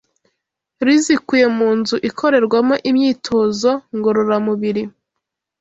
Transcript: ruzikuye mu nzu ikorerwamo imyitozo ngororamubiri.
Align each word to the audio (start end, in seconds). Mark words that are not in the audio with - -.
ruzikuye 0.85 1.45
mu 1.57 1.69
nzu 1.77 1.95
ikorerwamo 2.09 2.75
imyitozo 2.89 3.71
ngororamubiri. 3.97 4.83